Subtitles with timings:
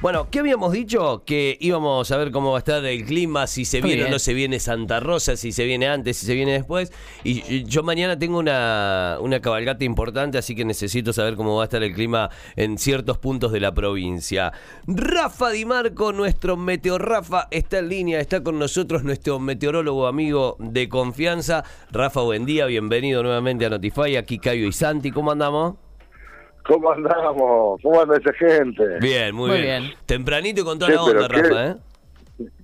[0.00, 1.24] Bueno, ¿qué habíamos dicho?
[1.26, 4.10] Que íbamos a ver cómo va a estar el clima, si se Muy viene o
[4.10, 6.92] no se viene Santa Rosa, si se viene antes, si se viene después.
[7.24, 11.62] Y y yo mañana tengo una, una cabalgata importante, así que necesito saber cómo va
[11.62, 14.52] a estar el clima en ciertos puntos de la provincia.
[14.86, 20.88] Rafa Di Marco, nuestro meteorrafa, está en línea, está con nosotros nuestro meteorólogo amigo de
[20.88, 21.64] confianza.
[21.90, 24.14] Rafa, buen día, bienvenido nuevamente a Notify.
[24.14, 25.87] Aquí Cayo y Santi, ¿cómo andamos?
[26.68, 27.80] ¿Cómo andamos?
[27.82, 28.84] ¿Cómo anda esa gente?
[29.00, 29.82] Bien, muy, Muy bien.
[29.84, 29.94] bien.
[30.06, 31.74] Tempranito y con toda Sí, la onda, qué- Rafa, ¿eh?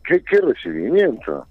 [0.07, 1.47] ¿Qué, qué recibimiento?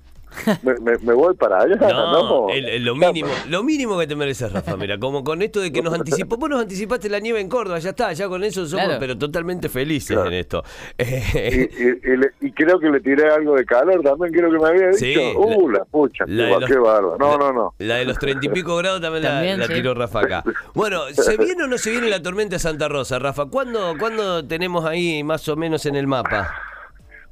[0.63, 2.49] Me, me- me voy para allá, No, ¿no?
[2.49, 4.75] el- el- lo mínimo, lo mínimo que te mereces, Rafa.
[4.77, 7.79] Mira, como con esto de que nos anticipó, vos nos anticipaste la nieve en Córdoba,
[7.79, 8.99] ya está, ya con eso somos, Claro.
[8.99, 10.29] pero totalmente felices Claro.
[10.29, 10.63] en esto.
[10.97, 14.51] Y, Eh, y- y le- y creo que le tiré algo de calor también, creo
[14.51, 14.97] que me había dicho.
[14.99, 17.17] Sí, uh, la, pucha, la qué, los- bárbaro.
[17.19, 17.73] No, la- no, no.
[17.79, 19.73] La de los treinta y pico grados también, la- También, la, sí.
[19.73, 20.43] tiró Rafa acá.
[20.73, 23.45] Bueno, ¿se viene o no se viene la tormenta de Santa Rosa, Rafa?
[23.45, 26.53] ¿Cuándo, ¿Cuándo tenemos ahí más o menos en el mapa?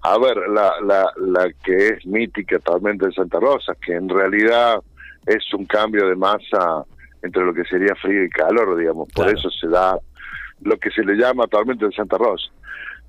[0.04, 4.82] A ver, la, la, la que es mítica tormenta de Santa Rosa, que en realidad
[5.28, 6.84] es un cambio de masa
[7.22, 9.08] entre lo que sería frío y calor, digamos.
[9.14, 9.38] Por Claro.
[9.40, 9.96] eso se da
[10.62, 12.50] lo que se le llama tormenta de Santa Rosa.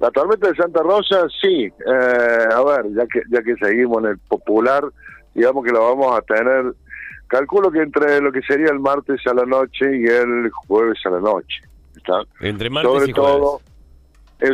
[0.00, 1.64] La tormenta de Santa Rosa, sí.
[1.64, 4.84] eh, a ver, ya que ya que seguimos en el popular,
[5.34, 6.74] digamos que la vamos a tener.
[7.28, 11.10] Calculo que entre lo que sería el martes a la noche y el jueves a
[11.10, 11.62] la noche.
[11.96, 12.22] ¿está?
[12.40, 13.32] Entre martes sobre y jueves.
[13.32, 13.60] todo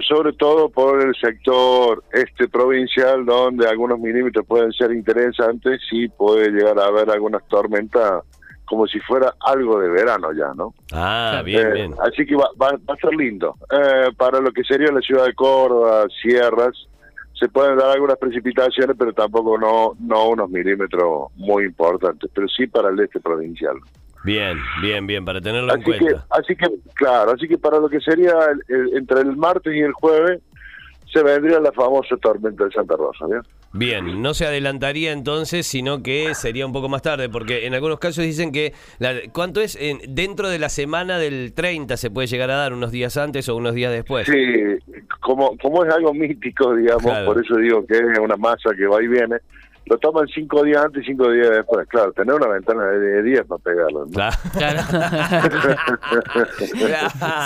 [0.06, 6.50] sobre todo por el sector este provincial donde algunos milímetros pueden ser interesantes y puede
[6.50, 8.22] llegar a haber algunas tormentas
[8.66, 10.74] como si fuera algo de verano ya, ¿no?
[10.92, 11.94] Ah, bien, Eh, bien.
[12.00, 13.54] Así que va, va- va a ser lindo.
[13.70, 16.72] Eh, para lo que sería la ciudad de Córdoba, sierras,
[17.32, 22.66] se pueden dar algunas precipitaciones, pero tampoco no, no unos milímetros muy importantes, pero sí
[22.66, 23.76] para el este provincial.
[24.24, 26.26] Bien, bien, bien, para tenerlo en Así que, cuenta.
[26.30, 29.80] así que, claro, así que para lo que sería el- el- entre el martes y
[29.80, 30.40] el jueves,
[31.12, 33.40] se vendría la famosa tormenta de Santa Rosa, ¿bien?
[33.72, 37.98] Bien, no se adelantaría entonces, sino que sería un poco más tarde, porque en algunos
[37.98, 39.76] casos dicen que, la- ¿cuánto es?
[39.80, 43.48] En- dentro de la semana del 30 se puede llegar a dar, unos días antes
[43.48, 44.26] o unos días después.
[44.26, 44.34] Sí,
[45.20, 47.26] como, como es algo mítico, digamos, Claro.
[47.26, 49.36] por eso digo que es una masa que va y viene,
[49.88, 51.86] lo toman cinco días antes y cinco días después.
[51.88, 54.06] Claro, tener una ventana de de 10 para pegarlo.
[54.06, 54.12] ¿no?
[54.12, 54.36] Claro.
[54.52, 54.82] Claro.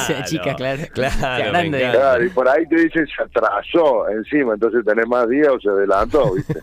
[0.06, 0.82] Se achica, claro.
[0.92, 1.68] Claro.
[1.70, 5.68] Claro, y por ahí te dicen se atrasó encima, entonces tenés más días o se
[5.68, 6.54] adelantó, ¿viste?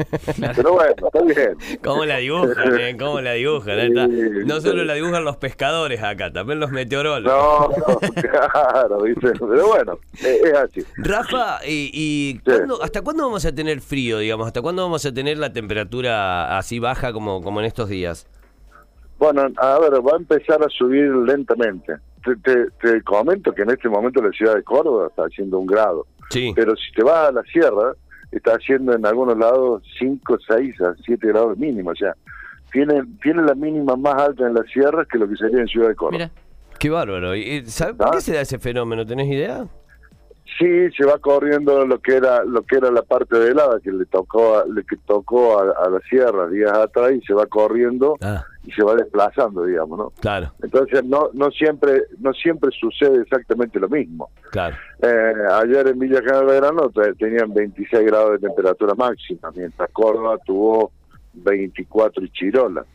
[0.56, 1.80] Pero bueno, está bien.
[1.84, 2.80] ¿Cómo la dibujan?
[2.80, 2.96] eh?
[2.98, 3.80] ¿Cómo la dibujan?
[3.80, 3.92] Sí,
[4.46, 4.88] No solo sí.
[4.88, 7.24] la dibujan los pescadores acá, también los meteorólogos.
[7.24, 9.32] No, no, claro, ¿viste?
[9.40, 10.84] Pero bueno, es, es así.
[10.98, 14.48] Rafa, ¿y, y cuándo- hasta cuándo vamos a tener frío, digamos?
[14.48, 15.69] ¿Hasta cuándo vamos a tener la temperatura
[16.58, 18.28] así baja como, como en estos días?
[19.18, 21.96] Bueno, a ver, va a empezar a subir lentamente.
[22.24, 25.66] Te, te, te comento que en este momento la ciudad de Córdoba está haciendo un
[25.66, 26.52] grado, Sí.
[26.56, 27.94] pero si te vas a la sierra,
[28.32, 32.14] está haciendo en algunos lados 5, 6 a 7 grados mínimo, o sea,
[32.72, 35.88] tiene, tiene la mínima más alta en las sierras que lo que sería en Ciudad
[35.90, 36.18] de Córdoba.
[36.30, 36.32] Mira,
[36.78, 37.36] Qué bárbaro.
[37.36, 38.12] ¿Y, ¿Sabes por ¿Ah?
[38.14, 39.06] qué se da ese fenómeno?
[39.06, 39.68] ¿Tenés idea?
[40.58, 43.92] Sí, se va corriendo lo que era lo que era la parte de helada que
[43.92, 47.46] le tocó a, le que tocó a, a la sierra días atrás y se va
[47.46, 50.10] corriendo Ah, y se va desplazando, digamos, ¿no?
[50.20, 54.30] claro, Entonces no no siempre no siempre sucede exactamente lo mismo.
[54.52, 54.76] claro.
[55.02, 60.38] Eh, ayer en Villa General Belgrano te- tenían 26 grados de temperatura máxima, mientras Córdoba
[60.46, 60.92] tuvo
[61.34, 62.86] 24 y Chirola.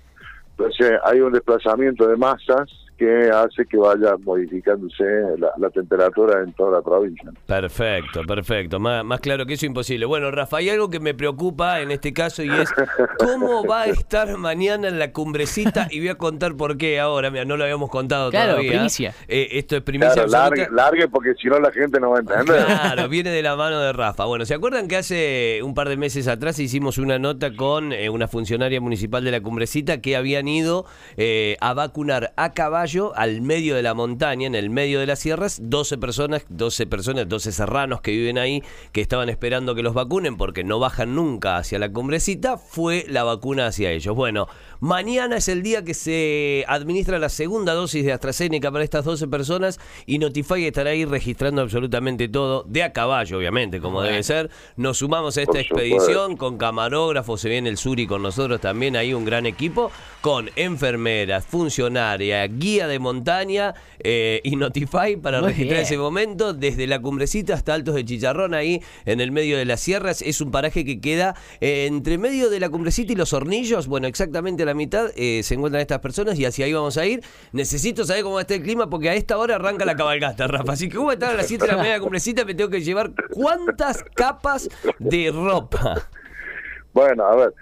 [0.56, 5.04] Entonces hay un desplazamiento de masas que hace que vaya modificándose
[5.38, 7.30] la, la temperatura en toda la provincia.
[7.46, 8.78] Perfecto, perfecto.
[8.80, 10.06] Más, más claro que eso imposible.
[10.06, 12.70] Bueno, Rafa, hay algo que me preocupa en este caso y es
[13.18, 17.30] cómo va a estar mañana en la cumbrecita y voy a contar por qué ahora.
[17.30, 18.72] Mira, no lo habíamos contado Claro, todavía.
[18.72, 19.14] primicia.
[19.28, 20.56] Eh, esto es primicia Claro, absoluta.
[20.70, 22.64] largue, largue porque si no la gente no va a entender.
[22.66, 24.24] Claro, viene de la mano de Rafa.
[24.24, 28.08] Bueno, ¿se acuerdan que hace un par de meses atrás hicimos una nota con eh,
[28.10, 30.84] una funcionaria municipal de la Cumbrecita que habían ido
[31.16, 32.83] eh, a vacunar a caballo
[33.14, 37.26] al medio de la montaña, en el medio de las sierras, 12 personas, 12 personas,
[37.26, 41.56] 12 serranos que viven ahí, que estaban esperando que los vacunen porque no bajan nunca
[41.56, 44.14] hacia la Cumbrecita, fue la vacuna hacia ellos.
[44.14, 44.48] Bueno,
[44.80, 49.28] mañana es el día que se administra la segunda dosis de AstraZeneca para estas 12
[49.28, 54.50] personas y Notify estará ahí registrando absolutamente todo, de a caballo, obviamente, como debe ser.
[54.76, 59.14] Nos sumamos a esta expedición con camarógrafos, se viene el Suri con nosotros también, ahí
[59.14, 59.90] un gran equipo,
[60.20, 65.82] con enfermeras, funcionaria, guía de montaña eh, y Notify para Muy registrar bien.
[65.82, 69.80] ese momento, desde la cumbrecita hasta Altos de Chicharrón, ahí en el medio de las
[69.80, 70.22] sierras.
[70.22, 73.86] Es un paraje que queda eh, entre medio de la cumbrecita y los hornillos.
[73.86, 77.06] Bueno, exactamente a la mitad eh, se encuentran estas personas y hacia ahí vamos a
[77.06, 77.22] ir.
[77.52, 80.72] Necesito saber cómo está el clima porque a esta hora arranca la cabalgata, Rafa.
[80.72, 83.12] Así que como estar a las 7 de la mañana cumbrecita, me tengo que llevar
[83.30, 84.68] cuántas capas
[84.98, 86.08] de ropa.
[86.92, 87.54] Bueno, a ver,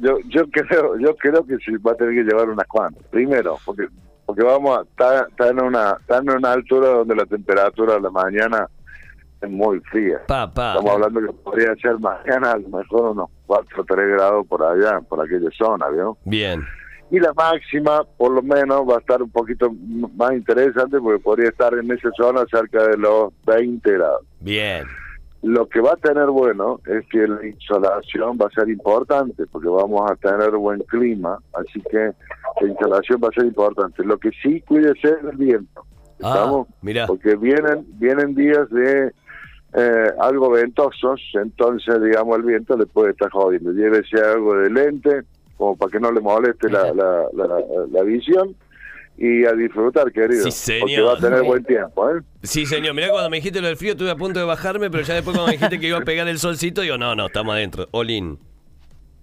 [0.00, 3.02] yo, yo creo yo creo que sí va a tener que llevar unas cuantas.
[3.10, 3.88] Primero, porque
[4.26, 8.00] porque vamos a estar, estar en una estar en una altura donde la temperatura de
[8.00, 8.68] la mañana
[9.40, 10.20] es muy fría.
[10.26, 10.70] Papá.
[10.70, 14.62] Estamos hablando que podría ser mañana a lo mejor unos 4 o 3 grados por
[14.62, 16.16] allá, por aquella zona, ¿vio?
[16.24, 16.64] Bien.
[17.10, 19.70] Y la máxima, por lo menos, va a estar un poquito
[20.16, 24.22] más interesante porque podría estar en esa zona cerca de los 20 grados.
[24.40, 24.84] Bien.
[25.44, 29.68] Lo que va a tener bueno es que la insolación va a ser importante porque
[29.68, 32.12] vamos a tener buen clima, así que
[32.62, 34.02] la insolación va a ser importante.
[34.04, 35.84] Lo que sí cuídese es el viento,
[36.22, 36.68] Ah, ¿estamos?
[36.80, 37.06] mirá.
[37.06, 39.12] Porque vienen vienen días de
[39.74, 43.72] eh, algo ventosos, entonces digamos el viento le puede estar jodiendo.
[43.72, 45.22] Llévese algo de lente
[45.58, 47.60] como para que no le moleste la, la, la,
[47.90, 48.56] la visión
[49.16, 50.50] y a disfrutar, querido.
[50.50, 51.08] Sí, Porque señor.
[51.08, 52.20] va a tener buen tiempo, ¿eh?
[52.42, 52.94] Sí, señor.
[52.94, 55.36] Mirá, cuando me dijiste lo del frío, estuve a punto de bajarme, pero ya después
[55.36, 57.88] cuando me dijiste que iba a pegar el solcito, digo, no, no, estamos adentro.
[57.92, 58.38] Olin.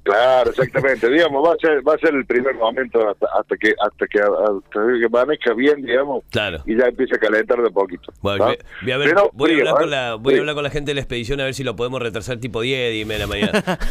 [0.03, 1.09] Claro, exactamente.
[1.11, 4.19] digamos, va a ser va a ser el primer momento hasta, hasta que hasta que
[4.19, 6.63] hasta que amanezca bien, digamos, Claro.
[6.65, 8.11] y ya empiece a calentar de poquito.
[8.21, 8.53] Bueno, ¿no?
[8.81, 9.91] voy, a ver, Pero voy, a hablar con ¿eh?
[9.91, 12.01] la, voy a hablar con la gente de la expedición a ver si lo podemos
[12.01, 13.79] retrasar tipo 10 y media de la mañana.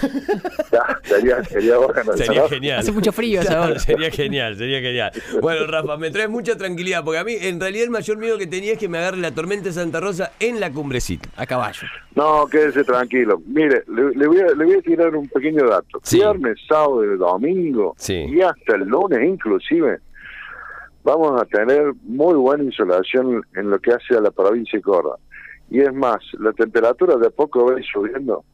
[0.71, 2.17] Ya, sería, sería bueno.
[2.17, 2.49] Sería ¿no?
[2.49, 2.79] genial.
[2.79, 3.79] Hace mucho frío esa hora.
[3.81, 5.11] sería genial, sería genial.
[5.41, 8.47] Bueno, Rafa, me traes mucha tranquilidad, porque a mí en realidad el mayor miedo que
[8.47, 11.29] tenía es que me agarre la tormenta de Santa Rosa en la cumbrecita.
[11.37, 11.89] A caballo.
[12.17, 13.41] No, quédese tranquilo.
[13.47, 16.01] Mire, le, le voy a, le voy a tirar un pequeño dato.
[16.03, 16.17] Sí.
[16.17, 18.15] Viernes, sábado y domingo, Sí.
[18.15, 20.01] y hasta el lunes inclusive,
[21.05, 25.17] vamos a tener muy buena insolación en lo que hace a la provincia de Córdoba.
[25.71, 28.45] Y es más, la temperatura de a poco va a ir subiendo,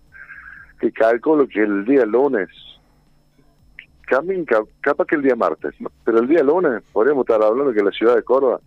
[0.78, 2.48] que calculo que el día lunes,
[4.06, 5.90] capaz que el día martes, ¿no?
[6.04, 8.60] pero el día lunes podríamos estar hablando que la ciudad de Córdoba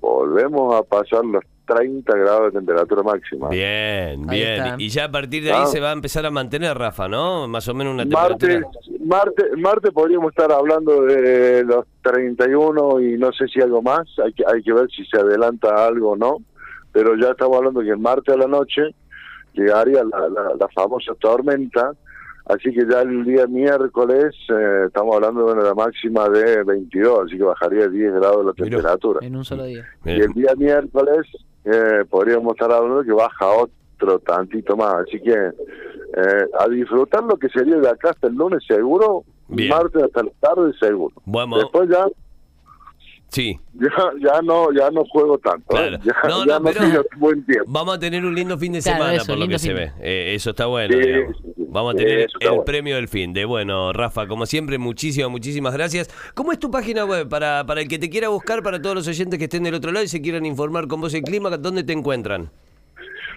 [0.00, 3.48] volvemos a pasar los 30 grados de temperatura máxima.
[3.48, 4.64] Bien, Ahí bien.
[4.80, 5.66] Y ya a partir de ahí Ah.
[5.66, 7.46] se va a empezar a mantener, Rafa, ¿no?
[7.48, 8.82] Más o menos una Martes, temperatura.
[9.06, 14.02] martes, martes podríamos estar hablando de los 31 y no sé si algo más.
[14.24, 16.38] Hay que, hay que ver si se adelanta algo o no.
[16.92, 18.82] Pero ya estamos hablando que el martes a la noche
[19.54, 21.92] llegaría la, la, la famosa tormenta.
[22.46, 27.38] Así que ya el día miércoles eh, estamos hablando de una máxima de 22, así
[27.38, 29.20] que bajaría 10 grados la temperatura.
[29.24, 29.86] En un solo día.
[30.04, 31.20] Y el día miércoles
[31.64, 34.94] eh, podríamos estar hablando que baja otro tantito más.
[35.06, 39.68] Así que eh, a disfrutar lo que sería de acá hasta el lunes seguro, Bien.
[39.68, 41.14] martes hasta la tarde seguro.
[41.24, 42.06] Bueno, Después ya,
[43.32, 43.58] sí.
[43.74, 43.88] ya
[44.20, 45.64] ya no ya no juego tanto.
[45.76, 45.88] ¿eh?
[45.88, 45.98] Claro.
[46.04, 47.64] Ya No, ya no, pero- buen tiempo.
[47.66, 49.92] Vamos a tener un lindo fin de Claro, semana, eso, por lo que se ve.
[50.00, 50.94] Eh, eso está bueno.
[50.94, 51.36] Sí, digamos.
[51.38, 51.62] sí, sí.
[51.68, 52.64] Vamos a tener el bueno.
[52.64, 53.44] premio del fin de.
[53.46, 56.08] Bueno, Rafa, como siempre, muchísimas, muchísimas gracias.
[56.34, 57.28] ¿Cómo es tu página web?
[57.28, 59.90] Para, para el que te quiera buscar, para todos los oyentes que estén del otro
[59.90, 62.50] lado y se quieran informar con vos el clima, ¿dónde te encuentran?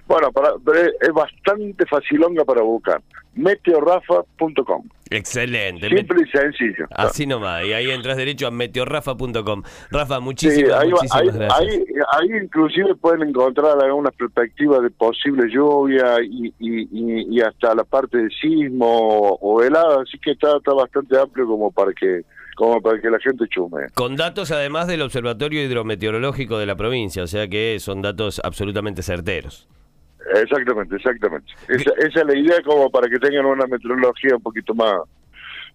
[0.08, 3.02] Bueno, para, pero es, bastante facilonga para buscar.
[3.34, 4.84] Meteorrafa.com.
[5.10, 5.88] Excelente.
[5.90, 6.86] Simple y sencillo.
[6.92, 7.66] Así nomás.
[7.66, 9.64] Y ahí entras derecho a meteorrafa.com.
[9.92, 11.60] Rafa, Sí, muchísimas, ahí, va- muchísimas ahí- gracias.
[11.60, 11.84] ahí-
[12.32, 17.84] ahí inclusive pueden encontrar algunas perspectivas de posible lluvia y, y, y- y hasta la
[17.84, 22.22] parte de sismo o, o helada, así que está, está bastante amplio como para que
[22.56, 23.88] como para que la gente chume.
[23.96, 29.04] Con datos además del Observatorio Hidrometeorológico de la provincia, o sea que son datos absolutamente
[29.04, 29.68] certeros.
[30.34, 31.54] Exactamente, exactamente.
[31.68, 35.02] Esa, esa es la idea como para que tengan una meteorología un poquito más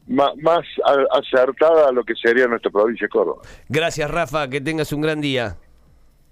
[0.07, 0.67] más, más
[1.13, 3.43] acertada a lo que sería nuestra provincia de Córdoba.
[3.69, 5.57] Gracias, Rafa, que tengas un gran día.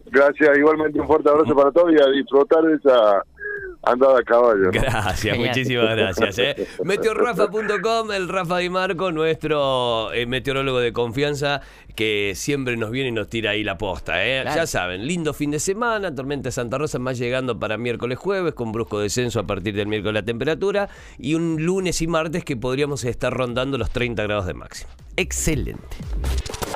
[0.06, 3.22] Gracias, igualmente un fuerte abrazo para todos y a disfrutar de esa
[3.92, 4.64] andada a caballo.
[4.64, 4.70] ¿no?
[4.70, 5.48] Gracias, Genial.
[5.48, 6.38] muchísimas gracias.
[6.38, 6.66] ¿eh?
[6.84, 11.60] Meteorrafa.com, el Rafa Di Marco, nuestro eh, meteorólogo de confianza,
[11.94, 14.24] que siempre nos viene y nos tira ahí la posta.
[14.26, 14.42] ¿eh?
[14.42, 14.56] Claro.
[14.56, 18.54] Ya saben, lindo fin de semana, tormenta de Santa Rosa más llegando para miércoles jueves,
[18.54, 22.56] con brusco descenso a partir del miércoles la temperatura, y un lunes y martes que
[22.56, 24.90] podríamos estar rondando los 30 grados de máximo.
[25.16, 25.96] Excelente.